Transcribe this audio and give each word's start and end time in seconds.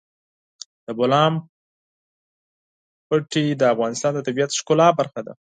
د 0.85 0.87
بولان 0.97 1.33
پټي 3.07 3.45
د 3.55 3.61
افغانستان 3.73 4.11
د 4.15 4.19
طبیعت 4.27 4.49
د 4.51 4.55
ښکلا 4.59 4.87
برخه 4.99 5.21
ده. 5.27 5.33